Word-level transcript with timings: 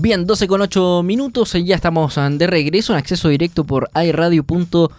Bien, 0.00 0.28
12 0.28 0.46
con 0.46 0.60
8 0.60 1.02
minutos, 1.02 1.54
ya 1.54 1.74
estamos 1.74 2.14
de 2.14 2.46
regreso 2.46 2.92
en 2.92 3.00
acceso 3.00 3.30
directo 3.30 3.64
por 3.64 3.90
iRadio.cl 4.00 4.92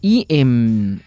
y 0.00 0.26
em, 0.30 1.00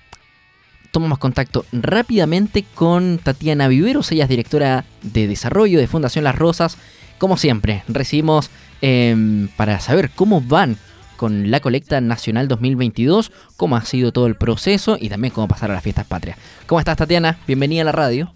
tomamos 0.92 1.18
contacto 1.18 1.66
rápidamente 1.72 2.64
con 2.76 3.18
Tatiana 3.18 3.68
Viveros, 3.68 4.12
ella 4.12 4.26
es 4.26 4.30
directora 4.30 4.86
de 5.02 5.28
desarrollo 5.28 5.80
de 5.80 5.88
Fundación 5.88 6.26
Las 6.26 6.36
Rosas. 6.36 6.78
Como 7.18 7.38
siempre, 7.38 7.84
recibimos 7.88 8.52
em, 8.82 9.48
para 9.58 9.80
saber 9.80 10.12
cómo 10.12 10.40
van 10.40 10.78
con 11.16 11.50
la 11.50 11.60
colecta 11.60 12.02
nacional 12.02 12.48
2022, 12.48 13.32
cómo 13.56 13.78
ha 13.78 13.82
sido 13.84 14.12
todo 14.12 14.28
el 14.28 14.36
proceso 14.36 14.96
y 15.02 15.10
también 15.10 15.34
cómo 15.34 15.48
pasar 15.48 15.72
a 15.72 15.74
las 15.74 15.82
fiestas 15.82 16.06
patrias. 16.06 16.38
¿Cómo 16.68 16.78
estás 16.78 16.98
Tatiana? 16.98 17.40
Bienvenida 17.48 17.82
a 17.82 17.86
la 17.86 17.94
radio. 17.94 18.32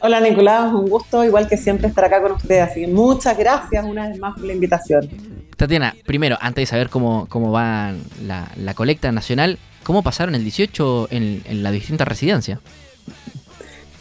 Hola 0.00 0.20
Nicolás, 0.20 0.72
un 0.72 0.88
gusto 0.88 1.24
igual 1.24 1.48
que 1.48 1.56
siempre 1.56 1.88
estar 1.88 2.04
acá 2.04 2.22
con 2.22 2.32
ustedes, 2.32 2.70
así 2.70 2.82
que 2.82 2.86
muchas 2.86 3.36
gracias 3.36 3.84
una 3.84 4.08
vez 4.08 4.18
más 4.18 4.34
por 4.34 4.44
la 4.44 4.52
invitación. 4.52 5.08
Tatiana, 5.56 5.96
primero, 6.06 6.38
antes 6.40 6.62
de 6.62 6.66
saber 6.66 6.88
cómo, 6.88 7.26
cómo 7.28 7.50
va 7.50 7.92
la, 8.24 8.74
colecta 8.74 9.10
nacional, 9.10 9.58
¿cómo 9.82 10.04
pasaron 10.04 10.36
el 10.36 10.44
18 10.44 11.08
en, 11.10 11.42
en 11.44 11.62
la 11.64 11.72
distinta 11.72 12.04
residencia? 12.04 12.60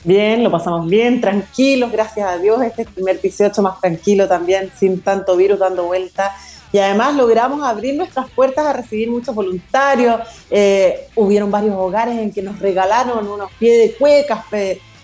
Bien, 0.03 0.43
lo 0.43 0.51
pasamos 0.51 0.87
bien, 0.87 1.19
tranquilos, 1.19 1.91
gracias 1.91 2.29
a 2.29 2.37
Dios. 2.37 2.61
Este 2.61 2.83
es 2.83 2.87
el 2.89 2.93
primer 2.93 3.19
18 3.19 3.59
más 3.63 3.81
tranquilo 3.81 4.27
también, 4.27 4.71
sin 4.77 5.01
tanto 5.01 5.35
virus 5.35 5.57
dando 5.57 5.85
vuelta. 5.85 6.31
Y 6.71 6.77
además 6.77 7.15
logramos 7.15 7.63
abrir 7.63 7.95
nuestras 7.95 8.29
puertas 8.29 8.67
a 8.67 8.73
recibir 8.73 9.09
muchos 9.09 9.33
voluntarios. 9.33 10.21
Eh, 10.51 11.07
hubieron 11.15 11.49
varios 11.49 11.75
hogares 11.75 12.19
en 12.19 12.31
que 12.31 12.43
nos 12.43 12.59
regalaron 12.59 13.27
unos 13.27 13.51
pies 13.53 13.79
de 13.79 13.97
cuecas, 13.97 14.45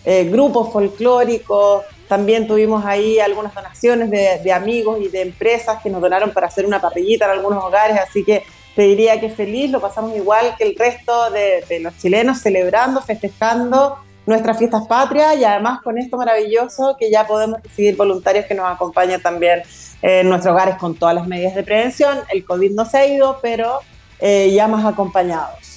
eh, 0.05 0.25
grupos 0.25 0.71
folclóricos, 0.71 1.83
también 2.07 2.47
tuvimos 2.47 2.85
ahí 2.85 3.19
algunas 3.19 3.55
donaciones 3.55 4.11
de, 4.11 4.51
amigos 4.51 4.99
y 5.01 5.07
de 5.07 5.21
empresas 5.21 5.81
que 5.81 5.89
nos 5.89 6.01
donaron 6.01 6.31
para 6.31 6.47
hacer 6.47 6.65
una 6.65 6.79
papillita 6.79 7.25
en 7.25 7.31
algunos 7.31 7.63
hogares, 7.63 7.97
así 7.97 8.23
que 8.23 8.43
te 8.75 8.83
diría 8.83 9.19
que 9.19 9.29
feliz, 9.29 9.71
lo 9.71 9.79
pasamos 9.79 10.15
igual 10.15 10.55
que 10.57 10.63
el 10.63 10.75
resto 10.75 11.31
de, 11.31 11.79
los 11.79 11.97
chilenos, 11.97 12.39
celebrando, 12.39 13.01
festejando 13.01 13.97
nuestras 14.25 14.57
fiestas 14.57 14.87
patrias 14.87 15.37
y 15.37 15.43
además 15.43 15.81
con 15.81 15.97
esto 15.97 16.17
maravilloso 16.17 16.95
que 16.99 17.09
ya 17.11 17.25
podemos 17.25 17.61
recibir 17.63 17.95
voluntarios 17.95 18.45
que 18.45 18.53
nos 18.53 18.71
acompañan 18.71 19.21
también 19.21 19.63
en 20.01 20.29
nuestros 20.29 20.53
hogares 20.53 20.75
con 20.75 20.95
todas 20.95 21.15
las 21.15 21.27
medidas 21.27 21.55
de 21.55 21.63
prevención. 21.63 22.19
El 22.31 22.45
COVID 22.45 22.71
no 22.71 22.85
se 22.85 22.97
ha 22.97 23.07
ido, 23.07 23.39
pero 23.41 23.79
eh, 24.19 24.51
ya 24.53 24.67
más 24.67 24.85
acompañados. 24.85 25.72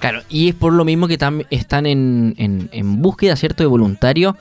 Claro, 0.00 0.22
y 0.30 0.48
es 0.48 0.54
por 0.54 0.72
lo 0.72 0.84
mismo 0.84 1.06
que 1.08 1.18
están 1.50 1.86
en, 1.86 2.34
en, 2.36 3.02
búsqueda, 3.02 3.36
¿cierto?, 3.36 3.62
de 3.62 3.66
voluntarios 3.66 4.34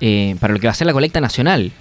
eh, 0.00 0.36
para 0.40 0.52
lo 0.52 0.60
que 0.60 0.66
va 0.66 0.72
a 0.72 0.74
ser 0.74 0.86
la 0.86 0.92
colecta 0.92 1.20
nacional. 1.20 1.72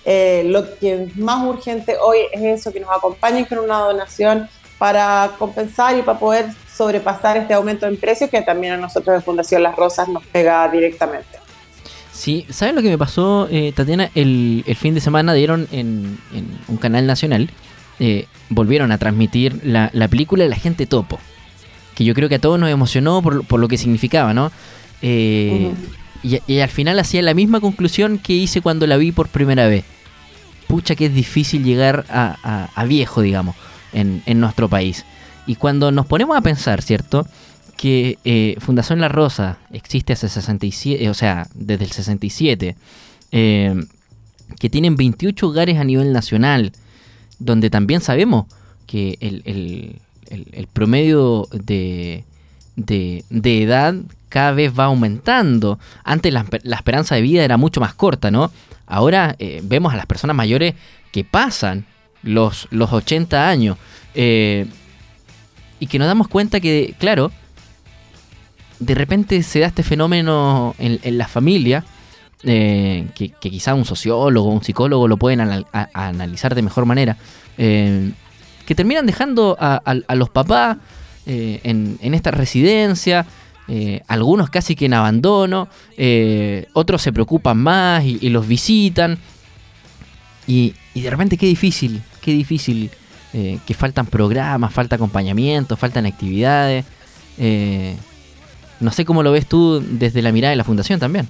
Eh, 0.07 0.43
lo 0.45 0.79
que 0.79 1.05
es 1.05 1.17
más 1.17 1.47
urgente 1.47 1.97
hoy 1.97 2.19
es 2.31 2.43
eso, 2.43 2.71
que 2.73 2.81
nos 2.81 2.91
acompañen 2.91 3.47
con 3.47 3.59
una 3.59 3.79
donación 3.79 4.51
para 4.79 5.33
compensar 5.39 5.97
y 5.99 6.03
para 6.03 6.19
poder 6.19 6.47
sobrepasar 6.75 7.37
este 7.37 7.55
aumento 7.55 7.87
en 7.87 7.97
precios 7.97 8.31
que 8.31 8.43
también 8.43 8.73
a 8.73 8.77
nosotros 8.77 9.17
de 9.17 9.23
Fundación 9.23 9.62
Las 9.62 9.77
Rosas 9.77 10.09
nos 10.09 10.25
pega 10.27 10.69
directamente. 10.69 11.39
Sí, 12.12 12.47
¿sabes 12.49 12.75
lo 12.75 12.83
que 12.83 12.91
me 12.91 12.99
pasó, 12.99 13.49
eh, 13.51 13.73
Tatiana? 13.75 14.11
El, 14.15 14.65
fin 14.79 14.95
de 14.95 15.01
semana 15.01 15.35
dieron 15.35 15.69
en, 15.73 16.19
un 16.69 16.77
canal 16.77 17.07
nacional, 17.07 17.51
eh, 17.99 18.27
volvieron 18.49 18.93
a 18.93 18.99
transmitir 18.99 19.61
la, 19.65 19.91
película 20.09 20.47
La 20.47 20.57
gente 20.57 20.87
topo, 20.87 21.19
que 21.95 22.05
yo 22.05 22.15
creo 22.15 22.29
que 22.29 22.37
a 22.37 22.41
todos 22.41 22.59
nos 22.59 22.71
emocionó 22.71 23.21
por, 23.21 23.59
lo 23.59 23.69
que 23.69 23.79
significaba, 23.79 24.33
¿no? 24.33 24.53
Eh, 25.03 25.73
y, 26.23 26.61
al 26.61 26.71
final 26.71 26.99
hacía 26.99 27.21
la 27.21 27.35
misma 27.35 27.61
conclusión 27.61 28.19
que 28.19 28.33
hice 28.33 28.61
cuando 28.61 28.87
la 28.87 28.97
vi 28.97 29.12
por 29.12 29.29
primera 29.29 29.69
vez. 29.69 29.85
Pucha 30.69 30.95
que 30.95 31.06
es 31.06 31.15
difícil 31.15 31.62
llegar 31.62 32.06
a 32.09 32.85
viejo, 32.87 33.21
digamos 33.21 33.55
en, 33.94 34.41
nuestro 34.41 34.69
país. 34.69 35.05
Y 35.47 35.56
cuando 35.56 35.91
nos 35.93 36.06
ponemos 36.06 36.37
a 36.37 36.41
pensar, 36.41 36.82
¿cierto? 36.82 37.27
Que 37.77 38.19
eh, 38.25 38.56
Fundación 38.60 39.00
La 39.00 39.09
Rosa 39.09 39.59
existe 39.72 40.12
hace 40.12 40.28
67, 40.28 41.09
o 41.09 41.15
sea, 41.15 41.49
desde 41.55 41.84
el 41.84 41.93
67, 41.93 42.77
eh, 43.32 43.84
que 44.59 44.71
tienen 44.71 44.97
28 44.97 45.47
hogares 45.47 45.78
a 45.78 45.84
nivel 45.84 46.12
nacional, 46.12 46.72
donde 47.38 47.71
también 47.71 48.00
sabemos 48.00 48.47
que 48.87 49.19
el, 49.21 50.69
promedio 50.72 51.49
de, 51.53 52.25
de, 52.76 53.62
edad 53.62 53.94
cada 54.28 54.53
vez 54.53 54.72
va 54.78 54.84
aumentando. 54.84 55.78
Antes 56.05 56.32
la, 56.32 56.47
esperanza 56.76 57.15
de 57.15 57.22
vida 57.22 57.44
era 57.44 57.56
mucho 57.56 57.81
más 57.81 57.94
corta, 57.94 58.31
¿no? 58.31 58.50
Ahora 58.87 59.34
eh, 59.38 59.61
vemos 59.65 59.93
a 59.93 59.97
las 59.97 60.06
personas 60.06 60.37
mayores 60.37 60.75
que 61.11 61.25
pasan 61.25 61.87
los, 62.25 62.67
los 62.71 62.93
80 62.93 63.49
años. 63.49 63.77
Eh, 64.15 64.67
y 65.81 65.87
que 65.87 65.99
nos 65.99 66.09
damos 66.09 66.29
cuenta 66.29 66.61
que, 66.61 66.95
claro, 66.99 67.31
de 68.79 68.95
repente 68.95 69.43
se 69.43 69.61
da 69.61 69.67
este 69.67 69.83
fenómeno 69.83 70.75
en, 70.79 71.19
la 71.19 71.29
familia, 71.29 71.85
eh, 72.43 73.07
que, 73.15 73.31
quizá 73.31 73.75
un 73.75 73.85
sociólogo 73.85 74.51
un 74.51 74.62
psicólogo 74.62 75.09
lo 75.09 75.17
pueden 75.17 75.41
analizar 75.41 76.55
de 76.55 76.62
mejor 76.62 76.87
manera, 76.87 77.17
eh, 77.59 78.12
que 78.67 78.75
terminan 78.75 79.06
dejando 79.06 79.56
a, 79.61 80.15
los 80.15 80.31
papás 80.31 80.79
en, 81.27 81.99
esta 82.01 82.31
residencia, 82.31 83.27
algunos 84.06 84.51
casi 84.51 84.77
que 84.77 84.87
en 84.87 84.95
abandono, 84.95 85.69
otros 86.73 87.03
se 87.03 87.12
preocupan 87.12 87.59
más 87.59 88.05
y, 88.05 88.29
los 88.31 88.47
visitan. 88.47 89.19
Y, 90.47 90.75
y, 90.95 91.01
de 91.01 91.11
repente 91.11 91.37
qué 91.37 91.47
difícil, 91.47 92.03
qué 92.25 92.33
difícil 92.33 92.91
eh, 93.35 93.59
que 93.67 93.75
faltan 93.75 94.07
programas, 94.07 94.73
falta 94.73 94.97
acompañamiento, 94.97 95.77
faltan 95.77 96.07
actividades. 96.07 96.85
Eh, 97.37 97.97
no 98.81 98.91
sé 98.91 99.05
cómo 99.05 99.23
lo 99.23 99.31
ves 99.31 99.47
tú 99.47 99.82
desde 99.87 100.23
la 100.23 100.32
mirada 100.32 100.50
de 100.50 100.56
la 100.56 100.65
fundación 100.65 100.99
también. 100.99 101.29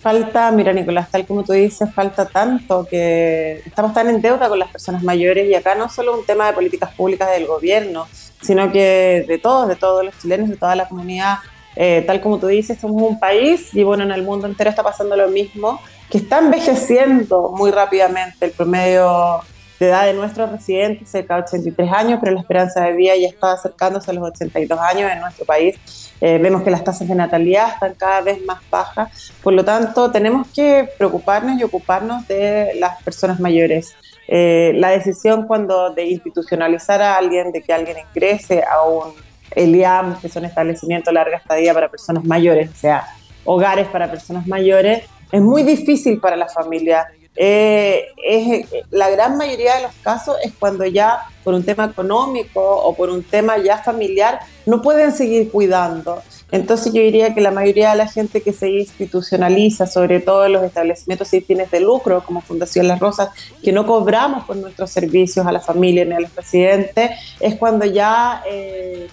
Falta, 0.00 0.52
mira 0.52 0.72
Nicolás, 0.72 1.10
tal 1.10 1.26
como 1.26 1.42
tú 1.42 1.52
dices, 1.52 1.92
falta 1.92 2.26
tanto 2.26 2.86
que 2.88 3.62
estamos 3.64 3.92
tan 3.94 4.08
en 4.08 4.20
deuda 4.20 4.48
con 4.48 4.58
las 4.58 4.70
personas 4.70 5.02
mayores 5.02 5.48
y 5.48 5.54
acá 5.54 5.74
no 5.74 5.88
solo 5.88 6.16
un 6.16 6.24
tema 6.24 6.46
de 6.46 6.52
políticas 6.52 6.92
públicas 6.94 7.30
del 7.30 7.46
gobierno, 7.46 8.06
sino 8.40 8.70
que 8.70 9.24
de 9.26 9.38
todos, 9.38 9.66
de 9.68 9.76
todos 9.76 10.04
los 10.04 10.16
chilenos, 10.18 10.48
de 10.48 10.56
toda 10.56 10.76
la 10.76 10.88
comunidad. 10.88 11.38
Eh, 11.74 12.04
tal 12.06 12.20
como 12.20 12.38
tú 12.38 12.46
dices, 12.46 12.78
somos 12.80 13.02
un 13.02 13.18
país 13.18 13.74
y 13.74 13.82
bueno, 13.82 14.04
en 14.04 14.12
el 14.12 14.22
mundo 14.22 14.46
entero 14.46 14.70
está 14.70 14.82
pasando 14.82 15.16
lo 15.16 15.28
mismo, 15.28 15.80
que 16.10 16.18
está 16.18 16.38
envejeciendo 16.38 17.52
muy 17.56 17.70
rápidamente 17.70 18.46
el 18.46 18.52
promedio 18.52 19.42
de 19.78 19.86
edad 19.86 20.06
de 20.06 20.14
nuestros 20.14 20.50
residentes, 20.50 21.08
cerca 21.08 21.36
de 21.36 21.42
83 21.42 21.92
años, 21.92 22.18
pero 22.20 22.32
la 22.32 22.40
esperanza 22.40 22.84
de 22.84 22.92
vida 22.92 23.14
ya 23.16 23.28
está 23.28 23.52
acercándose 23.52 24.10
a 24.10 24.14
los 24.14 24.24
82 24.24 24.78
años 24.78 25.10
en 25.10 25.20
nuestro 25.20 25.44
país. 25.44 25.76
Eh, 26.20 26.38
vemos 26.38 26.62
que 26.62 26.70
las 26.70 26.82
tasas 26.82 27.06
de 27.08 27.14
natalidad 27.14 27.74
están 27.74 27.94
cada 27.94 28.22
vez 28.22 28.44
más 28.44 28.60
bajas, 28.70 29.32
por 29.42 29.52
lo 29.52 29.64
tanto 29.64 30.10
tenemos 30.10 30.46
que 30.48 30.88
preocuparnos 30.96 31.60
y 31.60 31.64
ocuparnos 31.64 32.26
de 32.26 32.72
las 32.78 33.02
personas 33.02 33.38
mayores. 33.38 33.94
Eh, 34.28 34.72
la 34.74 34.90
decisión 34.90 35.46
cuando 35.46 35.90
de 35.90 36.06
institucionalizar 36.06 37.00
a 37.02 37.16
alguien, 37.16 37.52
de 37.52 37.62
que 37.62 37.72
alguien 37.72 37.98
ingrese 38.08 38.64
a 38.64 38.82
un 38.82 39.12
ELIAM, 39.50 40.20
que 40.20 40.28
son 40.28 40.44
establecimientos 40.44 41.12
larga 41.12 41.36
estadía 41.36 41.72
para 41.72 41.88
personas 41.88 42.24
mayores, 42.24 42.70
o 42.70 42.74
sea, 42.74 43.06
hogares 43.44 43.86
para 43.88 44.10
personas 44.10 44.46
mayores, 44.46 45.04
es 45.32 45.40
muy 45.40 45.62
difícil 45.62 46.20
para 46.20 46.36
la 46.36 46.48
familia. 46.48 47.06
Eh, 47.36 48.06
es, 48.24 48.66
la 48.90 49.10
gran 49.10 49.36
mayoría 49.36 49.76
de 49.76 49.82
los 49.82 49.92
casos 50.02 50.36
es 50.42 50.52
cuando 50.58 50.86
ya 50.86 51.20
por 51.44 51.54
un 51.54 51.62
tema 51.62 51.84
económico 51.84 52.60
o 52.60 52.94
por 52.96 53.10
un 53.10 53.22
tema 53.22 53.58
ya 53.58 53.78
familiar 53.78 54.40
no 54.64 54.82
pueden 54.82 55.12
seguir 55.12 55.50
cuidando. 55.50 56.22
Entonces 56.50 56.92
yo 56.92 57.02
diría 57.02 57.34
que 57.34 57.40
la 57.40 57.50
mayoría 57.50 57.90
de 57.90 57.96
la 57.96 58.08
gente 58.08 58.40
que 58.40 58.52
se 58.52 58.70
institucionaliza, 58.70 59.86
sobre 59.86 60.20
todo 60.20 60.46
en 60.46 60.52
los 60.52 60.62
establecimientos 60.62 61.28
sin 61.28 61.44
fines 61.44 61.70
de 61.70 61.80
lucro, 61.80 62.22
como 62.24 62.40
Fundación 62.40 62.86
Las 62.86 63.00
Rosas, 63.00 63.30
que 63.62 63.72
no 63.72 63.84
cobramos 63.84 64.44
por 64.44 64.56
nuestros 64.56 64.90
servicios 64.90 65.44
a 65.44 65.52
la 65.52 65.60
familia 65.60 66.04
ni 66.04 66.14
a 66.14 66.20
los 66.20 66.34
residentes, 66.34 67.10
es 67.40 67.56
cuando 67.56 67.84
ya, 67.84 68.42
eh, 68.48 69.08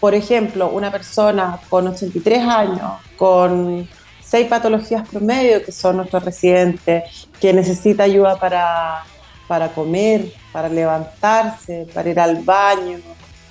por 0.00 0.14
ejemplo, 0.14 0.70
una 0.70 0.90
persona 0.90 1.60
con 1.68 1.88
83 1.88 2.42
años, 2.42 2.92
con 3.16 3.86
seis 4.32 4.48
patologías 4.48 5.06
promedio, 5.06 5.62
que 5.62 5.72
son 5.72 5.98
nuestros 5.98 6.24
residentes, 6.24 7.28
que 7.38 7.52
necesita 7.52 8.04
ayuda 8.04 8.38
para, 8.38 9.04
para 9.46 9.68
comer, 9.68 10.32
para 10.50 10.70
levantarse, 10.70 11.86
para 11.92 12.08
ir 12.08 12.18
al 12.18 12.36
baño, 12.42 12.96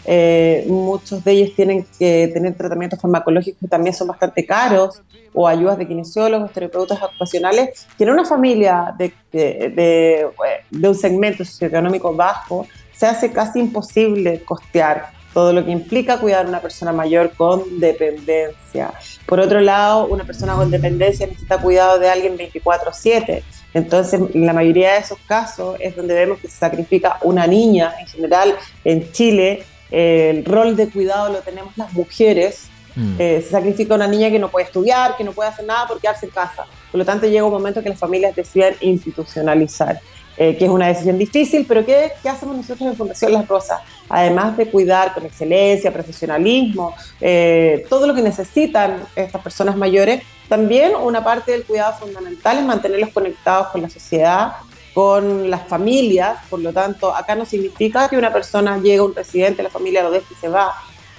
eh, 0.06 0.66
muchos 0.68 1.24
de 1.24 1.34
ellos 1.34 1.56
tienen 1.56 1.86
que 2.00 2.32
tener 2.34 2.56
tratamientos 2.56 3.00
farmacológicos 3.00 3.60
que 3.60 3.68
también 3.68 3.94
son 3.94 4.08
bastante 4.08 4.44
caros, 4.44 5.04
o 5.36 5.48
ayudas 5.48 5.78
de 5.78 5.88
kinesiólogos, 5.88 6.52
terapeutas 6.52 7.00
ocupacionales. 7.00 7.86
Tiene 7.96 8.12
una 8.12 8.26
familia 8.26 8.92
de, 8.98 9.14
de, 9.32 10.26
de, 10.72 10.88
un 10.90 10.96
segmento 10.96 11.46
socioeconómico 11.46 12.12
bajo, 12.16 12.66
se 12.92 13.06
hace 13.06 13.32
casi 13.32 13.60
imposible 13.60 14.42
costear 14.44 15.21
todo 15.34 15.54
lo 15.54 15.66
que 15.66 15.72
implica 15.72 16.20
cuidar 16.20 16.46
a 16.46 16.50
una 16.50 16.62
persona 16.62 16.92
mayor 16.92 17.32
con 17.36 17.80
dependencia. 17.80 18.94
Por 19.26 19.40
otro 19.40 19.62
lado, 19.62 20.08
una 20.08 20.24
persona 20.24 20.56
con 20.56 20.70
dependencia 20.70 21.28
necesita 21.28 21.58
cuidado 21.58 22.00
de 22.00 22.10
alguien 22.10 22.38
24/7. 22.38 23.44
Entonces, 23.74 24.20
en 24.34 24.46
la 24.46 24.54
mayoría 24.54 24.94
de 24.94 25.00
esos 25.00 25.20
casos 25.28 25.78
es 25.80 25.96
donde 25.96 26.14
vemos 26.14 26.40
que 26.40 26.48
se 26.48 26.58
sacrifica 26.58 27.18
una 27.22 27.48
niña. 27.48 27.94
En 28.00 28.08
general, 28.08 28.56
en 28.84 29.12
Chile, 29.12 29.64
el 29.90 30.44
rol 30.46 30.76
de 30.76 30.90
cuidado 30.90 31.32
lo 31.32 31.40
tenemos 31.40 31.78
las 31.78 31.94
mujeres. 31.94 32.68
Mm. 32.96 33.16
Eh, 33.20 33.42
se 33.42 33.52
sacrifica 33.52 33.96
una 33.96 34.08
niña 34.08 34.30
que 34.30 34.40
no 34.40 34.50
puede 34.50 34.66
estudiar, 34.66 35.16
que 35.16 35.24
no 35.24 35.32
puede 35.32 35.50
hacer 35.50 35.66
nada 35.66 35.88
por 35.88 36.00
quedarse 36.02 36.26
en 36.26 36.32
casa. 36.34 36.66
Por 36.92 37.00
lo 37.00 37.06
tanto, 37.06 37.28
llega 37.28 37.46
un 37.46 37.52
momento 37.52 37.82
que 37.82 37.90
las 37.90 38.00
familias 38.00 38.36
deciden 38.36 38.76
institucionalizar, 38.82 40.02
eh, 40.38 40.56
que 40.58 40.66
es 40.66 40.72
una 40.72 40.88
decisión 40.88 41.18
difícil, 41.18 41.66
pero 41.68 41.86
¿qué, 41.86 42.12
¿qué, 42.24 42.30
hacemos 42.30 42.56
nosotros 42.56 42.90
en 42.90 42.96
Fundación 42.96 43.34
Las 43.34 43.48
Rosas? 43.48 43.82
Además 44.10 44.58
de 44.58 44.70
cuidar 44.70 45.14
con 45.14 45.26
excelencia, 45.26 45.92
profesionalismo, 45.92 46.96
eh, 47.20 47.86
todo 47.90 48.08
lo 48.08 48.14
que 48.14 48.22
necesitan 48.22 49.04
estas 49.16 49.42
personas 49.42 49.76
mayores, 49.76 50.24
también 50.48 50.94
una 50.96 51.24
parte 51.24 51.52
del 51.52 51.64
cuidado 51.64 51.94
fundamental 52.00 52.58
es 52.58 52.66
mantenerlos 52.66 53.10
conectados 53.10 53.68
con 53.68 53.82
la 53.82 53.90
sociedad, 53.90 54.54
con 54.94 55.50
las 55.50 55.68
familias, 55.68 56.40
por 56.50 56.60
lo 56.60 56.74
tanto, 56.74 57.16
acá 57.16 57.36
no 57.36 57.46
significa 57.46 58.10
que 58.10 58.18
una 58.18 58.34
persona 58.34 58.78
llegue 58.78 58.98
a 58.98 59.04
un 59.04 59.16
residente, 59.16 59.64
la 59.64 59.70
familia 59.70 60.04
lo 60.04 60.12
deje 60.12 60.26
y 60.32 60.36
se 60.36 60.50
va. 60.50 60.74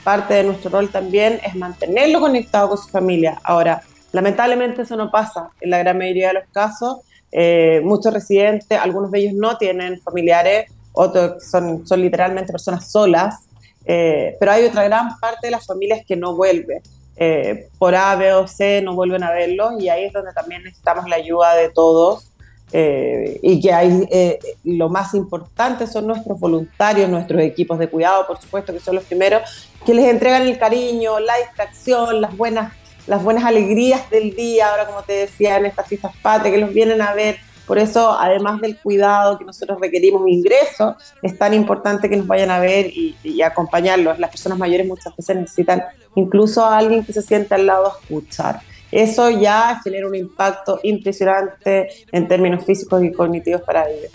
Parte 0.05 0.35
de 0.35 0.45
nuestro 0.45 0.71
rol 0.71 0.91
también 0.91 1.41
es 1.45 1.55
mantenerlo 1.55 2.21
conectado 2.21 2.69
con 2.71 2.79
su 2.79 2.89
familia. 2.89 3.41
Ahora, 3.45 3.83
lamentablemente 4.13 4.83
eso 4.83 4.97
no 4.97 5.11
pasa 5.11 5.51
en 5.61 5.71
la 5.71 5.79
gran 5.79 5.97
mayoría 5.97 6.29
de 6.29 6.35
los 6.35 6.45
casos. 6.53 6.99
Eh, 7.33 7.81
muchos 7.83 8.13
residentes, 8.13 8.79
algunos 8.79 9.11
de 9.11 9.21
ellos 9.21 9.35
no 9.35 9.57
tienen 9.57 10.01
familiares, 10.03 10.71
otros 10.93 11.43
son, 11.51 11.87
son 11.87 12.03
literalmente 12.03 12.53
personas 12.53 12.91
solas, 12.91 13.47
eh, 13.85 14.37
pero 14.39 14.53
hay 14.53 14.67
otra 14.67 14.85
gran 14.85 15.19
parte 15.19 15.47
de 15.47 15.51
las 15.51 15.67
familias 15.67 16.05
que 16.07 16.15
no 16.15 16.37
vuelve. 16.37 16.83
Eh, 17.17 17.69
por 17.79 17.95
A, 17.95 18.15
B 18.17 18.33
o 18.33 18.47
C 18.47 18.81
no 18.83 18.95
vuelven 18.95 19.23
a 19.23 19.31
verlo 19.31 19.79
y 19.79 19.89
ahí 19.89 20.05
es 20.05 20.13
donde 20.13 20.33
también 20.33 20.63
necesitamos 20.63 21.09
la 21.09 21.17
ayuda 21.17 21.55
de 21.55 21.69
todos 21.69 22.33
eh, 22.75 23.39
y 23.43 23.61
que 23.61 23.73
hay, 23.73 24.09
eh, 24.11 24.39
lo 24.65 24.89
más 24.89 25.13
importante 25.13 25.87
son 25.87 26.07
nuestros 26.07 26.41
voluntarios, 26.41 27.11
nuestros 27.11 27.43
equipos 27.43 27.79
de 27.79 27.89
cuidado, 27.89 28.27
por 28.27 28.41
supuesto, 28.41 28.73
que 28.73 28.81
son 28.81 28.95
los 28.95 29.05
primeros, 29.05 29.43
que 29.85 29.93
les 29.93 30.07
entregan 30.07 30.43
el 30.43 30.59
cariño, 30.59 31.21
la 31.21 31.37
distracción, 31.37 32.23
las 32.23 32.35
buenas, 32.35 32.73
las 33.07 33.23
buenas 33.23 33.45
alegrías 33.45 34.09
del 34.11 34.35
día, 34.35 34.71
ahora 34.71 34.87
como 34.87 35.03
te 35.03 35.13
decía, 35.13 35.57
en 35.57 35.67
estas 35.67 35.87
fiestas 35.87 36.13
patrias, 36.23 36.55
que 36.55 36.61
los 36.61 36.73
vienen 36.73 37.03
a 37.03 37.15
ver. 37.15 37.39
Por 37.67 37.79
eso, 37.79 38.13
además 38.19 38.61
del 38.61 38.77
cuidado 38.79 39.39
que 39.39 39.45
nosotros 39.45 39.79
requerimos, 39.81 40.29
ingreso, 40.29 40.97
es 41.23 41.39
tan 41.39 41.55
importante 41.55 42.11
que 42.11 42.17
nos 42.17 42.27
vayan 42.27 42.51
a 42.51 42.59
ver 42.59 42.87
y, 42.87 43.17
y 43.23 43.41
acompañarlos. 43.43 44.19
Las 44.19 44.31
personas 44.31 44.59
mayores 44.59 44.87
muchas 44.87 45.17
veces 45.17 45.37
necesitan 45.37 45.83
incluso 46.17 46.65
a 46.65 46.77
alguien 46.77 47.05
que 47.05 47.13
se 47.13 47.23
sienta 47.23 47.55
al 47.55 47.67
lado 47.67 47.87
a 47.87 47.99
escuchar 48.01 48.61
eso 48.93 49.31
ya 49.31 49.81
genera 49.83 50.07
un 50.07 50.15
impacto 50.15 50.79
impresionante 50.83 51.89
en 52.13 52.29
términos 52.29 52.65
físicos 52.65 53.03
y 53.03 53.11
cognitivos 53.11 53.63
para 53.63 53.89
ellos. 53.89 54.13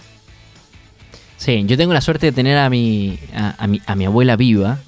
Sí, 1.35 1.63
yo 1.65 1.77
tengo 1.77 1.93
la 1.93 2.01
suerte 2.01 2.27
de 2.27 2.31
tener 2.31 2.57
a 2.57 2.69
mi, 2.69 3.19
a, 3.33 3.67
mi, 3.67 3.81
a 3.85 3.95
mi 3.95 4.05
abuela 4.05 4.35
viva, 4.35 4.79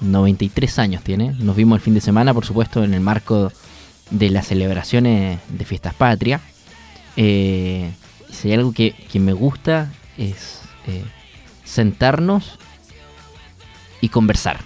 93 0.00 0.78
años 0.78 1.02
tiene. 1.02 1.32
Nos 1.38 1.56
vimos 1.56 1.76
el 1.76 1.82
fin 1.82 1.94
de 1.94 2.00
semana, 2.00 2.34
por 2.34 2.44
supuesto, 2.44 2.84
en 2.84 2.94
el 2.94 3.00
marco 3.00 3.52
de 4.10 4.30
las 4.30 4.46
celebraciones 4.48 5.40
de 5.48 5.64
Fiestas 5.64 5.94
Patria. 5.94 6.40
Eh, 7.16 7.90
si 8.30 8.48
hay 8.48 8.54
algo 8.54 8.72
que, 8.72 8.94
me 9.14 9.32
gusta 9.32 9.92
es 10.16 10.62
eh, 10.86 11.04
sentarnos 11.64 12.58
y 14.00 14.08
conversar. 14.08 14.60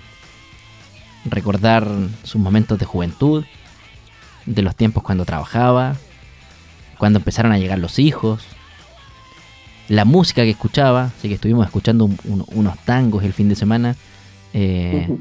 Recordar 1.24 1.88
sus 2.22 2.40
momentos 2.40 2.78
de 2.78 2.84
juventud, 2.84 3.44
de 4.46 4.62
los 4.62 4.76
tiempos 4.76 5.02
cuando 5.02 5.24
trabajaba, 5.24 5.96
cuando 6.98 7.18
empezaron 7.18 7.52
a 7.52 7.58
llegar 7.58 7.78
los 7.78 7.98
hijos, 7.98 8.44
la 9.88 10.04
música 10.04 10.42
que 10.42 10.50
escuchaba, 10.50 11.12
así 11.18 11.28
que 11.28 11.34
estuvimos 11.34 11.66
escuchando 11.66 12.08
unos 12.24 12.78
tangos 12.84 13.24
el 13.24 13.32
fin 13.32 13.48
de 13.48 13.56
semana. 13.56 13.96
Eh, 14.54 15.14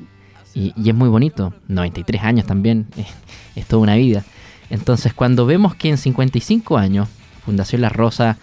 y, 0.53 0.73
es 0.89 0.95
muy 0.95 1.09
bonito, 1.09 1.53
93 1.67 2.23
años 2.23 2.45
también, 2.45 2.87
es 3.55 3.65
toda 3.65 3.83
una 3.83 3.95
vida. 3.95 4.23
Entonces 4.69 5.13
cuando 5.13 5.45
vemos 5.45 5.75
que 5.75 5.89
en 5.89 5.97
55 5.97 6.77
años 6.77 7.09
Fundación 7.43 7.81
La 7.81 7.89
Rosa 7.89 8.37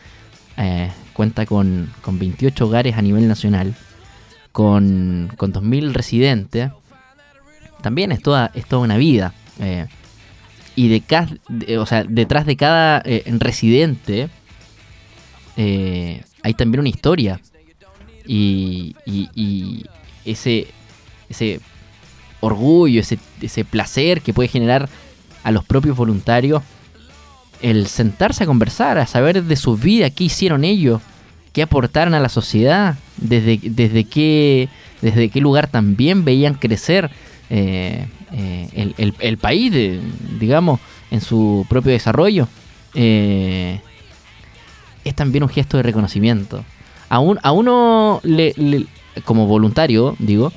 eh, 0.57 0.91
cuenta 1.15 1.47
con, 1.47 1.91
con, 2.03 2.19
28 2.19 2.67
hogares 2.67 2.97
a 2.97 3.03
nivel 3.03 3.27
nacional, 3.29 3.75
con, 4.53 5.33
con 5.37 5.53
2.000 5.53 5.93
residentes, 5.93 6.71
también 7.83 8.13
es 8.13 8.23
toda, 8.23 8.51
es 8.55 8.67
toda 8.67 8.83
una 8.83 8.97
vida. 8.99 9.33
Eh, 9.59 9.87
y 10.77 10.89
de, 10.89 11.79
o 11.79 11.87
sea, 11.87 12.05
detrás 12.05 12.47
de 12.47 12.57
cada 12.57 13.03
eh, 13.05 13.25
residente 13.39 14.29
hay 15.57 16.55
también 16.55 16.81
una 16.81 16.89
historia. 16.89 17.41
Y, 18.27 18.95
ese, 20.25 20.69
ese 21.31 21.61
orgullo, 22.41 23.01
ese, 23.01 23.19
ese 23.41 23.65
placer 23.65 24.21
que 24.21 24.35
puede 24.35 24.49
generar 24.49 24.89
a 25.43 25.51
los 25.51 25.65
propios 25.65 25.97
voluntarios 25.97 26.63
el 27.63 27.87
sentarse 27.87 28.45
a 28.45 28.47
conversar, 28.47 28.99
a 28.99 29.07
saber 29.07 29.45
de 29.45 29.57
su 29.57 29.77
vida, 29.77 30.11
qué 30.11 30.25
hicieron 30.25 30.65
ellos, 30.65 31.01
qué 31.53 31.63
aportaron 31.63 32.15
a 32.15 32.21
la 32.21 32.29
sociedad, 32.29 32.97
desde, 33.17 33.61
desde, 33.63 34.05
qué, 34.05 34.69
desde 35.03 35.29
qué 35.29 35.41
lugar 35.41 35.67
también 35.67 36.25
veían 36.25 36.55
crecer 36.55 37.11
eh, 37.51 38.07
eh, 38.33 38.95
el, 39.19 39.39
país, 39.39 39.73
digamos, 40.39 40.81
en 41.11 41.21
su 41.21 41.67
propio 41.69 41.93
desarrollo, 41.93 42.49
eh, 42.95 43.81
es 45.05 45.15
también 45.15 45.43
un 45.43 45.51
gesto 45.51 45.77
de 45.77 45.83
reconocimiento. 45.83 46.65
A, 47.09 47.17
a 47.17 47.53
uno, 47.53 48.21
le, 48.23 48.55
como 49.25 49.47
voluntario, 49.47 50.17
digo, 50.19 50.53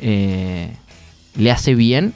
le 0.00 1.50
hace 1.50 1.74
bien 1.74 2.14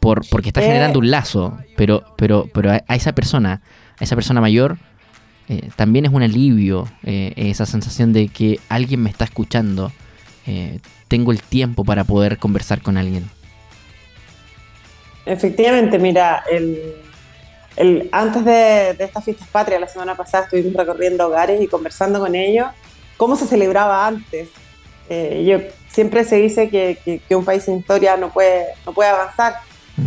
por, 0.00 0.28
porque 0.28 0.48
está 0.48 0.60
generando 0.60 0.98
un 0.98 1.10
lazo, 1.10 1.58
pero, 1.76 2.04
pero, 2.16 2.48
pero 2.52 2.72
a, 2.72 2.94
esa 2.94 3.12
persona, 3.14 3.62
a 3.98 4.04
esa 4.04 4.14
persona 4.14 4.40
mayor, 4.40 4.78
también 5.76 6.06
es 6.06 6.12
un 6.12 6.22
alivio 6.22 6.88
esa 7.02 7.66
sensación 7.66 8.12
de 8.12 8.28
que 8.28 8.60
alguien 8.68 9.02
me 9.02 9.10
está 9.10 9.24
escuchando, 9.24 9.92
eh, 10.46 10.80
tengo 11.08 11.32
el 11.32 11.42
tiempo 11.42 11.84
para 11.84 12.04
poder 12.04 12.38
conversar 12.38 12.82
con 12.82 12.96
alguien. 12.96 13.30
Efectivamente, 15.26 15.98
mira, 15.98 16.44
el, 16.50 18.08
antes 18.12 18.44
de, 18.44 18.90
estas 18.98 19.24
fiestas 19.24 19.48
patrias, 19.48 19.80
la 19.80 19.88
semana 19.88 20.14
pasada 20.14 20.44
estuvimos 20.44 20.74
recorriendo 20.74 21.26
hogares 21.26 21.60
y 21.62 21.66
conversando 21.66 22.20
con 22.20 22.34
ellos, 22.34 22.66
cómo 23.16 23.36
se 23.36 23.46
celebraba 23.46 24.06
antes. 24.06 24.48
Eh, 25.08 25.44
yo, 25.46 25.58
siempre 25.88 26.24
se 26.24 26.36
dice 26.36 26.68
que, 26.70 27.20
un 27.34 27.44
país 27.44 27.64
sin 27.64 27.78
historia 27.78 28.16
no 28.16 28.30
puede, 28.30 28.66
no 28.86 28.92
puede 28.92 29.10
avanzar. 29.10 29.54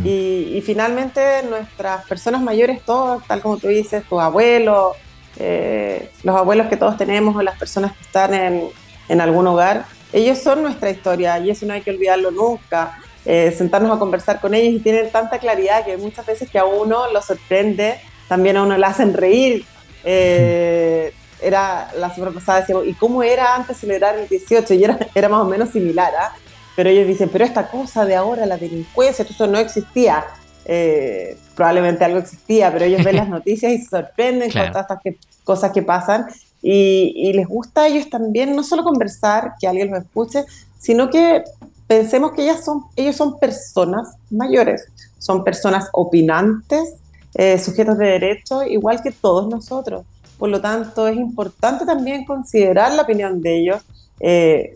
Y, 0.03 0.61
finalmente 0.65 1.43
nuestras 1.49 2.05
personas 2.05 2.41
mayores, 2.41 2.81
todos, 2.81 3.25
tal 3.25 3.41
como 3.41 3.57
tú 3.57 3.67
dices, 3.67 4.03
tus 4.03 4.19
abuelos, 4.19 4.97
eh, 5.39 6.09
los 6.23 6.35
abuelos 6.35 6.67
que 6.67 6.75
todos 6.75 6.97
tenemos 6.97 7.35
o 7.35 7.41
las 7.41 7.57
personas 7.57 7.93
que 7.95 8.01
están 8.01 8.33
en, 8.33 8.63
en 9.07 9.21
algún 9.21 9.47
hogar, 9.47 9.85
ellos 10.13 10.39
son 10.39 10.63
nuestra 10.63 10.89
historia 10.89 11.39
y 11.39 11.49
eso 11.49 11.65
no 11.65 11.73
hay 11.73 11.81
que 11.81 11.91
olvidarlo 11.91 12.31
nunca. 12.31 12.97
Eh, 13.29 13.51
sentarnos 13.51 13.93
a 13.93 13.99
conversar 13.99 14.39
con 14.39 14.53
ellos 14.53 14.75
y 14.75 14.79
tienen 14.79 15.11
tanta 15.11 15.37
claridad 15.37 15.83
que 15.83 15.97
muchas 15.97 16.25
veces 16.25 16.49
que 16.49 16.59
a 16.59 16.63
uno 16.63 17.11
lo 17.11 17.21
sorprende, 17.21 17.99
también 18.29 18.55
a 18.55 18.63
uno 18.63 18.77
le 18.77 18.85
hacen 18.85 19.13
reír. 19.13 19.65
Eh, 20.05 21.13
era 21.41 21.91
la 21.98 22.13
semana 22.13 22.34
pasada, 22.34 22.62
decíamos, 22.62 22.88
¿y 22.88 22.94
cómo 22.94 23.24
era 23.24 23.56
antes 23.56 23.77
celebrar 23.77 24.17
el 24.17 24.27
18? 24.27 24.74
Y 24.74 24.84
era, 24.84 25.00
era 25.15 25.29
más 25.29 25.41
o 25.41 25.46
menos 25.46 25.70
similar, 25.70 26.13
¿ah? 26.20 26.34
Pero 26.75 26.89
ellos 26.89 27.08
dicen, 27.08 27.29
pero 27.29 27.44
esta 27.44 27.70
cosa 27.70 28.06
de 28.06 28.15
ahora, 28.15 28.46
la 28.46 28.58
delincuencia, 28.58 29.25
eso 29.27 29.48
no 29.48 29.58
existía. 29.58 30.25
Eh, 30.65 31.38
probablemente 31.56 32.03
algo 32.06 32.20
existía, 32.20 32.72
pero 32.72 32.86
ellos 32.86 33.03
ven 33.03 33.15
las 33.15 33.29
noticias 33.38 33.72
y 33.72 33.77
se 33.79 33.89
sorprenden 33.89 34.51
con 34.51 34.72
todas 34.72 34.88
estas 34.89 35.15
cosas 35.44 35.72
que 35.72 35.82
pasan 35.82 36.27
y, 36.62 37.32
les 37.34 37.48
gusta 37.48 37.82
a 37.82 37.88
ellos 37.88 38.10
también 38.10 38.56
no 38.56 38.63
solo 38.63 38.84
conversar, 38.84 39.53
que 39.60 39.67
alguien 39.67 39.91
los 39.91 40.03
escuche, 40.03 40.46
sino 40.77 41.10
que 41.10 41.44
pensemos 41.88 42.32
que 42.32 42.44
ellas 42.44 42.63
son, 42.65 42.84
ellos 42.96 43.15
son 43.15 43.39
personas 43.39 44.15
mayores, 44.29 44.86
son 45.17 45.44
personas 45.44 45.89
opinantes, 45.94 46.96
eh, 47.36 47.60
sujetos 47.60 47.98
de 47.98 48.06
derecho, 48.06 48.63
igual 48.63 49.01
que 49.01 49.12
todos 49.12 49.48
nosotros. 49.48 50.03
Por 50.38 50.50
lo 50.50 50.62
tanto, 50.62 51.08
es 51.08 51.17
importante 51.17 51.86
también 51.86 52.25
considerar 52.25 52.94
la 52.94 53.03
opinión 53.03 53.41
de 53.41 53.60
ellos. 53.60 53.82
Eh, 54.20 54.75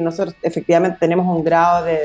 nosotros 0.00 0.34
efectivamente 0.42 0.98
tenemos 1.00 1.26
un 1.26 1.44
grado 1.44 1.84
de, 1.84 1.98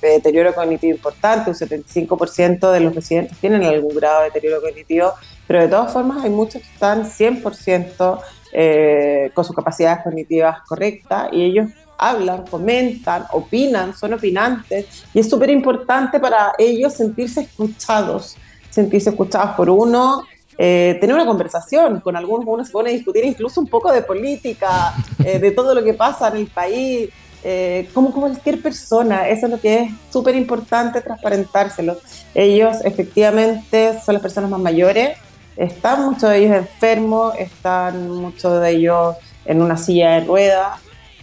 deterioro 0.00 0.54
cognitivo 0.54 0.94
importante, 0.94 1.50
un 1.50 1.56
75% 1.56 2.70
de 2.70 2.80
los 2.80 2.94
residentes 2.94 3.36
tienen 3.38 3.64
algún 3.64 3.94
grado 3.94 4.20
de 4.20 4.26
deterioro 4.26 4.60
cognitivo, 4.60 5.12
pero 5.46 5.60
de 5.60 5.68
todas 5.68 5.92
formas 5.92 6.24
hay 6.24 6.30
muchos 6.30 6.62
que 6.62 6.68
están 6.68 7.04
100% 7.04 8.20
eh, 8.52 9.30
con 9.34 9.44
sus 9.44 9.54
capacidades 9.54 10.04
cognitivas 10.04 10.60
correctas 10.66 11.28
y 11.32 11.42
ellos 11.42 11.70
hablan, 11.98 12.46
comentan, 12.46 13.24
opinan, 13.32 13.94
son 13.94 14.14
opinantes 14.14 15.04
y 15.12 15.18
es 15.18 15.28
súper 15.28 15.50
importante 15.50 16.20
para 16.20 16.52
ellos 16.56 16.94
sentirse 16.94 17.40
escuchados, 17.40 18.36
sentirse 18.70 19.10
escuchados 19.10 19.56
por 19.56 19.68
uno 19.68 20.22
eh, 20.60 20.98
tener 21.00 21.14
una 21.14 21.24
conversación 21.24 22.00
con 22.00 22.16
algunos, 22.16 22.44
uno 22.44 22.64
se 22.64 22.72
pone 22.72 22.90
a 22.90 22.92
discutir 22.92 23.24
incluso 23.24 23.60
un 23.60 23.68
poco 23.68 23.92
de 23.92 24.02
política, 24.02 24.92
eh, 25.24 25.38
de 25.38 25.52
todo 25.52 25.72
lo 25.72 25.84
que 25.84 25.94
pasa 25.94 26.28
en 26.28 26.38
el 26.38 26.46
país, 26.48 27.10
eh, 27.44 27.88
como 27.94 28.12
cualquier 28.12 28.60
persona, 28.60 29.28
eso 29.28 29.46
es 29.46 29.52
lo 29.52 29.60
que 29.60 29.82
es 29.82 29.92
súper 30.10 30.34
importante 30.34 31.00
transparentárselo. 31.00 31.96
Ellos 32.34 32.78
efectivamente 32.84 34.00
son 34.04 34.14
las 34.14 34.22
personas 34.22 34.50
más 34.50 34.58
mayores, 34.58 35.16
están 35.56 36.04
muchos 36.04 36.28
de 36.30 36.38
ellos 36.38 36.56
enfermos, 36.56 37.34
están 37.38 38.10
muchos 38.10 38.60
de 38.60 38.70
ellos 38.70 39.16
en 39.44 39.62
una 39.62 39.76
silla 39.76 40.10
de 40.12 40.20
ruedas, 40.26 40.80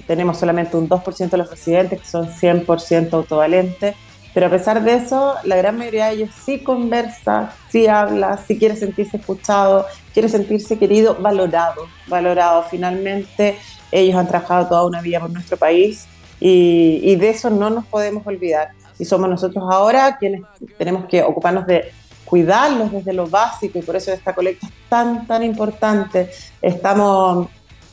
tenemos 0.08 0.38
solamente 0.38 0.78
un 0.78 0.88
2% 0.88 1.30
de 1.30 1.38
los 1.38 1.50
residentes 1.50 2.02
que 2.02 2.08
son 2.08 2.30
100% 2.30 3.12
autovalentes, 3.12 3.96
pero 4.36 4.48
a 4.48 4.50
pesar 4.50 4.84
de 4.84 4.96
eso, 4.96 5.36
la 5.46 5.56
gran 5.56 5.78
mayoría 5.78 6.08
de 6.08 6.16
ellos 6.16 6.30
sí 6.44 6.60
conversa, 6.60 7.54
sí 7.70 7.88
habla, 7.88 8.38
sí 8.46 8.60
quiere 8.60 8.76
sentirse 8.76 9.16
escuchado, 9.16 9.86
quiere 10.14 10.28
sentirse 10.28 10.78
querido, 10.78 11.16
valorado, 11.16 11.88
valorado. 12.08 12.64
Finalmente, 12.64 13.58
ellos 13.94 14.18
han 14.18 14.28
trabajado 14.28 14.68
toda 14.68 14.86
una 14.88 15.00
vida 15.00 15.22
por 15.22 15.30
nuestro 15.30 15.56
país 15.56 16.06
y, 16.38 17.16
de 17.16 17.30
eso 17.30 17.50
no 17.50 17.70
nos 17.70 17.86
podemos 17.86 18.28
olvidar. 18.28 18.72
Y 19.00 19.06
somos 19.06 19.30
nosotros 19.30 19.64
ahora 19.72 20.18
quienes 20.18 20.42
tenemos 20.78 21.06
que 21.06 21.24
ocuparnos 21.24 21.66
de 21.66 21.94
cuidarlos 22.26 22.92
desde 22.92 23.14
lo 23.14 23.28
básico 23.28 23.80
y 23.80 23.84
por 23.84 23.96
eso 23.96 24.12
esta 24.12 24.36
colecta 24.36 24.68
es 24.68 24.74
tan, 24.90 25.26
tan 25.28 25.44
importante. 25.44 26.30
Estamos, 26.62 27.48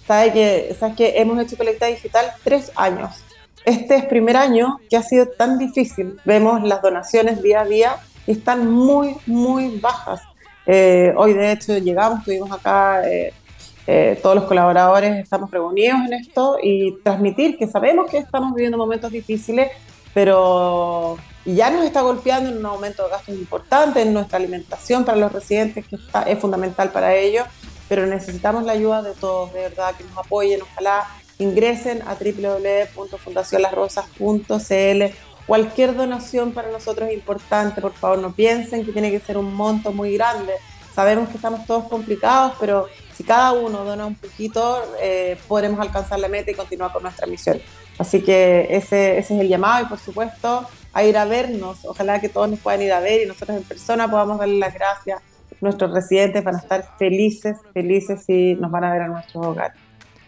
¿sabes 0.08 0.32
que, 0.32 0.76
¿sabes 0.76 0.96
que 0.96 1.20
hemos 1.20 1.40
hecho 1.40 1.56
colecta 1.56 1.86
digital 1.86 2.32
tres 2.42 2.72
años? 2.74 3.22
Este 3.64 3.96
es 3.96 4.04
primer 4.06 4.36
año 4.36 4.80
que 4.90 4.96
ha 4.96 5.02
sido 5.02 5.26
tan 5.26 5.58
difícil. 5.58 6.18
Vemos 6.24 6.62
las 6.62 6.82
donaciones 6.82 7.42
día 7.42 7.60
a 7.60 7.64
día 7.64 7.96
y 8.26 8.32
están 8.32 8.70
muy, 8.70 9.16
muy 9.26 9.78
bajas. 9.78 10.20
Eh, 10.66 11.12
hoy, 11.16 11.34
de 11.34 11.52
hecho, 11.52 11.78
llegamos, 11.78 12.24
tuvimos 12.24 12.50
acá 12.50 13.08
eh, 13.08 13.32
eh, 13.86 14.18
todos 14.22 14.36
los 14.36 14.44
colaboradores, 14.44 15.22
estamos 15.22 15.50
reunidos 15.50 16.00
en 16.06 16.12
esto 16.14 16.56
y 16.62 16.98
transmitir 17.02 17.56
que 17.56 17.66
sabemos 17.66 18.10
que 18.10 18.18
estamos 18.18 18.54
viviendo 18.54 18.78
momentos 18.78 19.10
difíciles, 19.10 19.70
pero 20.14 21.16
ya 21.44 21.70
nos 21.70 21.84
está 21.84 22.02
golpeando 22.02 22.50
en 22.50 22.58
un 22.58 22.66
aumento 22.66 23.04
de 23.04 23.10
gastos 23.10 23.34
importante 23.34 24.02
en 24.02 24.12
nuestra 24.12 24.38
alimentación 24.38 25.04
para 25.04 25.18
los 25.18 25.32
residentes, 25.32 25.86
que 25.86 25.96
es 26.26 26.38
fundamental 26.38 26.90
para 26.90 27.14
ellos, 27.14 27.44
pero 27.88 28.06
necesitamos 28.06 28.64
la 28.64 28.72
ayuda 28.72 29.02
de 29.02 29.14
todos, 29.14 29.52
de 29.52 29.62
verdad, 29.62 29.94
que 29.96 30.04
nos 30.04 30.16
apoyen, 30.16 30.62
ojalá 30.62 31.04
ingresen 31.42 32.02
a 32.02 32.14
www.fundacionlasrosas.cl. 32.14 35.14
Cualquier 35.46 35.96
donación 35.96 36.52
para 36.52 36.70
nosotros 36.70 37.08
es 37.08 37.14
importante, 37.14 37.80
por 37.80 37.92
favor, 37.92 38.18
no 38.18 38.32
piensen 38.32 38.84
que 38.84 38.92
tiene 38.92 39.10
que 39.10 39.20
ser 39.20 39.36
un 39.36 39.54
monto 39.54 39.92
muy 39.92 40.14
grande. 40.14 40.52
Sabemos 40.94 41.28
que 41.28 41.36
estamos 41.36 41.66
todos 41.66 41.88
complicados, 41.88 42.54
pero 42.60 42.86
si 43.14 43.24
cada 43.24 43.52
uno 43.52 43.84
dona 43.84 44.06
un 44.06 44.14
poquito, 44.14 44.82
eh, 45.00 45.36
podremos 45.48 45.80
alcanzar 45.80 46.20
la 46.20 46.28
meta 46.28 46.50
y 46.50 46.54
continuar 46.54 46.92
con 46.92 47.02
nuestra 47.02 47.26
misión. 47.26 47.60
Así 47.98 48.22
que 48.22 48.68
ese, 48.70 49.18
ese 49.18 49.34
es 49.34 49.40
el 49.40 49.48
llamado 49.48 49.84
y 49.84 49.88
por 49.88 49.98
supuesto 49.98 50.66
a 50.92 51.04
ir 51.04 51.16
a 51.16 51.24
vernos. 51.24 51.84
Ojalá 51.84 52.20
que 52.20 52.28
todos 52.28 52.48
nos 52.48 52.60
puedan 52.60 52.82
ir 52.82 52.92
a 52.92 53.00
ver 53.00 53.22
y 53.22 53.26
nosotros 53.26 53.56
en 53.56 53.64
persona 53.64 54.10
podamos 54.10 54.38
darle 54.38 54.58
las 54.58 54.74
gracias. 54.74 55.20
Nuestros 55.60 55.92
residentes 55.92 56.42
van 56.42 56.56
a 56.56 56.58
estar 56.58 56.96
felices, 56.98 57.56
felices 57.72 58.24
y 58.28 58.54
nos 58.54 58.70
van 58.70 58.84
a 58.84 58.92
ver 58.92 59.02
a 59.02 59.08
nuestros 59.08 59.46
hogares. 59.46 59.80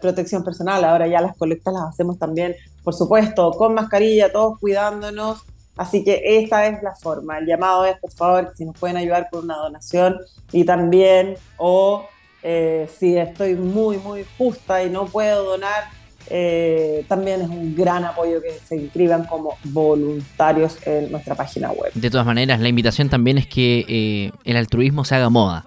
protección 0.00 0.44
personal, 0.44 0.84
ahora 0.84 1.08
ya 1.08 1.20
las 1.20 1.36
colectas 1.36 1.74
las 1.74 1.88
hacemos 1.88 2.16
también, 2.16 2.54
por 2.84 2.94
supuesto, 2.94 3.50
con 3.50 3.74
mascarilla, 3.74 4.30
todos 4.30 4.60
cuidándonos, 4.60 5.44
Así 5.76 6.04
que 6.04 6.22
esa 6.24 6.66
es 6.66 6.80
la 6.84 6.94
forma. 6.94 7.38
El 7.38 7.46
llamado 7.46 7.84
es, 7.84 7.98
por 7.98 8.12
favor, 8.12 8.52
si 8.56 8.64
nos 8.64 8.78
pueden 8.78 8.96
ayudar 8.96 9.28
con 9.28 9.42
una 9.42 9.56
donación 9.56 10.20
y 10.52 10.64
también, 10.64 11.34
o 11.56 12.06
eh, 12.46 12.88
si 12.98 13.16
estoy 13.16 13.54
muy, 13.54 13.96
muy 13.96 14.26
justa 14.36 14.84
y 14.84 14.90
no 14.90 15.06
puedo 15.06 15.44
donar, 15.44 15.84
eh, 16.28 17.02
también 17.08 17.40
es 17.40 17.48
un 17.48 17.74
gran 17.74 18.04
apoyo 18.04 18.42
que 18.42 18.52
se 18.52 18.76
inscriban 18.76 19.24
como 19.24 19.56
voluntarios 19.64 20.76
en 20.86 21.10
nuestra 21.10 21.34
página 21.34 21.72
web. 21.72 21.90
De 21.94 22.10
todas 22.10 22.26
maneras, 22.26 22.60
la 22.60 22.68
invitación 22.68 23.08
también 23.08 23.38
es 23.38 23.46
que 23.46 23.86
eh, 23.88 24.32
el 24.44 24.56
altruismo 24.58 25.06
se 25.06 25.14
haga 25.14 25.30
moda, 25.30 25.64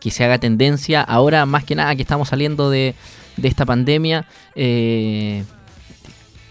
que 0.00 0.12
se 0.12 0.22
haga 0.24 0.38
tendencia. 0.38 1.02
Ahora, 1.02 1.46
más 1.46 1.64
que 1.64 1.74
nada, 1.74 1.96
que 1.96 2.02
estamos 2.02 2.28
saliendo 2.28 2.70
de, 2.70 2.94
de 3.36 3.48
esta 3.48 3.66
pandemia, 3.66 4.26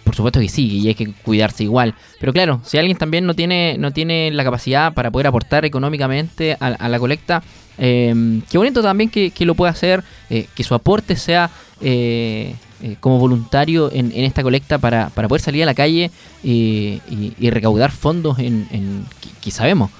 por 0.09 0.15
supuesto 0.15 0.39
que 0.39 0.49
sí, 0.49 0.79
y 0.79 0.87
hay 0.87 0.95
que 0.95 1.13
cuidarse 1.13 1.63
igual. 1.63 1.93
Pero 2.19 2.33
claro, 2.33 2.61
si 2.65 2.77
alguien 2.77 2.97
también 2.97 3.25
no 3.25 3.35
tiene, 3.35 3.77
no 3.77 3.91
tiene 3.91 4.31
la 4.31 4.43
capacidad 4.43 4.93
para 4.93 5.11
poder 5.11 5.27
aportar 5.27 5.65
económicamente 5.65 6.57
a, 6.59 6.89
la 6.89 6.99
colecta, 6.99 7.43
eh, 7.77 8.41
qué 8.49 8.57
bonito 8.57 8.81
también 8.81 9.09
que, 9.09 9.31
lo 9.45 9.55
pueda 9.55 9.71
hacer, 9.71 10.03
eh, 10.29 10.47
que 10.55 10.63
su 10.63 10.73
aporte 10.73 11.15
sea 11.15 11.49
eh, 11.81 12.55
eh, 12.81 12.95
como 13.01 13.19
voluntario 13.19 13.91
en, 13.91 14.13
esta 14.13 14.41
colecta 14.41 14.77
para, 14.77 15.09
poder 15.09 15.41
salir 15.41 15.63
a 15.63 15.65
la 15.65 15.73
calle 15.73 16.11
y, 16.41 17.01
recaudar 17.49 17.91
fondos 17.91 18.39
en, 18.39 19.05
que, 19.41 19.51
sabemos 19.51 19.91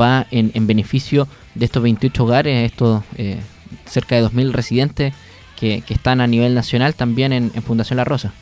va 0.00 0.24
en, 0.30 0.66
beneficio 0.68 1.26
de 1.56 1.64
estos 1.64 1.82
28 1.82 2.24
hogares, 2.24 2.70
estos 2.70 3.02
eh, 3.16 3.40
cerca 3.86 4.14
de 4.14 4.24
2.000 4.24 4.52
residentes 4.52 5.14
que, 5.58 5.82
están 5.88 6.20
a 6.20 6.28
nivel 6.28 6.54
nacional 6.54 6.94
también 6.94 7.32
en, 7.32 7.50
Fundación 7.62 7.96
La 7.96 8.04
Rosa. 8.04 8.32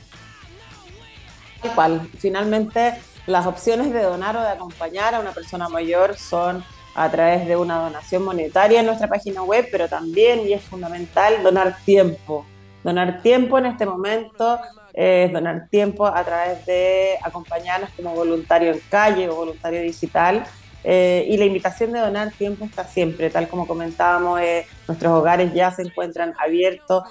Igual, 1.73 2.09
finalmente 2.19 2.95
las 3.27 3.47
opciones 3.47 3.93
de 3.93 4.03
donar 4.03 4.37
o 4.37 4.41
de 4.41 4.49
acompañar 4.49 5.15
a 5.15 5.21
una 5.21 5.33
persona 5.33 5.69
mayor 5.69 6.17
son 6.17 6.65
a 6.95 7.11
través 7.11 7.47
de 7.47 7.57
una 7.57 7.79
donación 7.79 8.25
monetaria 8.25 8.81
en 8.81 8.87
nuestra 8.87 9.09
página 9.09 9.43
web, 9.43 9.69
pero 9.71 9.89
también, 9.89 10.41
y 10.47 10.55
es 10.55 10.63
fundamental, 10.63 11.43
donar 11.43 11.77
tiempo. 11.85 12.47
Donar 12.83 13.21
tiempo 13.21 13.59
en 13.59 13.67
este 13.67 13.85
momento 13.85 14.59
es 14.95 15.31
donar 15.31 15.69
tiempo 15.69 16.07
a 16.07 16.25
través 16.25 16.65
de 16.65 17.19
acompañarnos 17.23 17.91
como 17.97 18.15
voluntario 18.15 18.73
en 18.73 18.81
calle 18.89 19.29
o 19.29 19.35
voluntario 19.35 19.83
digital. 19.83 20.47
Eh, 20.89 21.27
y 21.29 21.37
la 21.37 21.47
invitación 21.47 21.91
de 21.91 21.99
donar 21.99 22.31
tiempo 22.31 22.65
está 22.65 22.85
siempre, 22.85 23.29
tal 23.29 23.49
como 23.49 23.67
comentábamos, 23.67 24.41
eh, 24.41 24.67
nuestros 24.87 25.13
hogares 25.13 25.53
ya 25.53 25.73
se 25.73 25.83
encuentran 25.83 26.33
abiertos. 26.39 27.03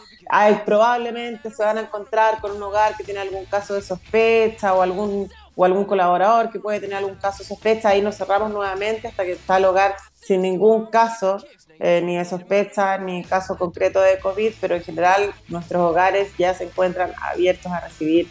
Probablemente 0.65 1.51
se 1.51 1.61
van 1.61 1.77
a 1.77 1.81
encontrar 1.81 2.39
con 2.39 2.51
un 2.51 2.63
hogar 2.63 2.95
que 2.95 3.03
tiene 3.03 3.19
algún 3.19 3.43
caso 3.45 3.73
de 3.73 3.81
sospecha 3.81 4.73
o 4.73 4.81
algún 4.81 5.29
o 5.55 5.65
algún 5.65 5.85
colaborador 5.85 6.51
que 6.51 6.59
puede 6.59 6.79
tener 6.79 6.97
algún 6.97 7.15
caso 7.15 7.43
de 7.43 7.49
sospecha, 7.49 7.89
ahí 7.89 8.01
nos 8.01 8.17
cerramos 8.17 8.51
nuevamente 8.51 9.07
hasta 9.07 9.23
que 9.23 9.33
está 9.33 9.57
el 9.57 9.65
hogar 9.65 9.95
sin 10.21 10.41
ningún 10.41 10.87
caso, 10.87 11.37
eh, 11.79 12.01
ni 12.03 12.17
de 12.17 12.25
sospecha, 12.25 12.97
ni 12.97 13.23
caso 13.23 13.57
concreto 13.57 14.01
de 14.01 14.19
COVID, 14.19 14.53
pero 14.59 14.75
en 14.75 14.83
general 14.83 15.33
nuestros 15.47 15.81
hogares 15.81 16.31
ya 16.37 16.53
se 16.53 16.65
encuentran 16.65 17.13
abiertos 17.21 17.71
a 17.71 17.79
recibir 17.79 18.27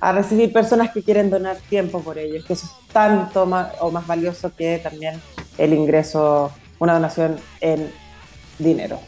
a 0.00 0.12
recibir 0.12 0.52
personas 0.52 0.90
que 0.90 1.02
quieren 1.02 1.30
donar 1.30 1.56
tiempo 1.68 2.00
por 2.00 2.18
ellos, 2.18 2.44
que 2.44 2.52
eso 2.52 2.66
es 2.66 2.92
tanto 2.92 3.46
más 3.46 3.68
o 3.80 3.90
más 3.90 4.06
valioso 4.06 4.54
que 4.54 4.78
también 4.78 5.20
el 5.58 5.72
ingreso, 5.72 6.52
una 6.78 6.94
donación 6.94 7.36
en 7.60 7.90
dinero. 8.58 9.00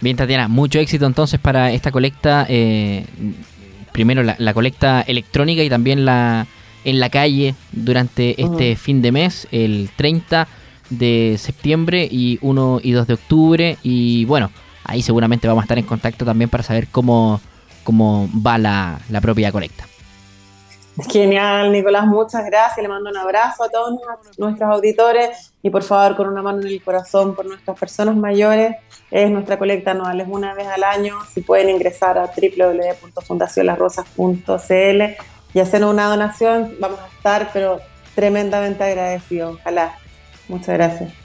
Bien, 0.00 0.16
Tatiana, 0.16 0.48
mucho 0.48 0.78
éxito 0.78 1.06
entonces 1.06 1.40
para 1.40 1.72
esta 1.72 1.90
colecta, 1.90 2.46
eh, 2.48 3.04
primero 3.92 4.22
la 4.22 4.54
colecta 4.54 5.02
electrónica 5.02 5.62
y 5.62 5.68
también 5.68 6.04
la, 6.04 6.46
en 6.84 7.00
la 7.00 7.10
calle 7.10 7.54
durante 7.72 8.40
este 8.42 8.76
fin 8.76 9.02
de 9.02 9.12
mes, 9.12 9.46
el 9.50 9.90
30 9.96 10.48
de 10.90 11.36
septiembre 11.38 12.08
y 12.10 12.38
1 12.42 12.80
y 12.82 12.92
2 12.92 13.06
de 13.06 13.14
octubre. 13.14 13.78
Y 13.82 14.24
bueno, 14.24 14.50
ahí 14.84 15.02
seguramente 15.02 15.46
vamos 15.46 15.62
a 15.62 15.64
estar 15.64 15.78
en 15.78 15.84
contacto 15.84 16.24
también 16.24 16.50
para 16.50 16.62
saber 16.62 16.88
cómo, 16.88 17.40
cómo 17.84 18.28
va 18.34 18.58
la, 18.58 19.00
propia 19.20 19.52
colecta. 19.52 19.86
Genial, 21.08 21.72
Nicolás, 21.72 22.06
muchas 22.06 22.44
gracias. 22.46 22.80
Le 22.82 22.88
mando 22.88 23.10
un 23.10 23.16
abrazo 23.16 23.64
a 23.64 23.68
todos 23.68 23.98
nuestros 24.38 24.70
auditores 24.70 25.52
y 25.62 25.70
por 25.70 25.82
favor 25.82 26.16
con 26.16 26.28
una 26.28 26.42
mano 26.42 26.60
en 26.60 26.68
el 26.68 26.80
corazón 26.82 27.34
por 27.34 27.46
nuestras 27.46 27.78
personas 27.78 28.14
mayores. 28.16 28.76
Es 29.10 29.30
nuestra 29.30 29.58
colecta 29.58 29.92
anual, 29.92 30.20
es 30.20 30.28
una 30.28 30.52
vez 30.54 30.66
al 30.68 30.84
año. 30.84 31.16
Si 31.32 31.40
pueden 31.40 31.70
ingresar 31.70 32.18
a 32.18 32.26
www.fundacionlasrosas.cl 32.26 35.02
y 35.52 35.60
hacer 35.60 35.84
una 35.84 36.08
donación, 36.08 36.76
vamos 36.78 37.00
a 37.00 37.08
estar, 37.08 37.50
pero 37.52 37.80
tremendamente 38.14 38.84
agradecidos. 38.84 39.58
Ojalá. 39.60 39.96
Muchas 40.48 40.74
gracias. 40.74 41.20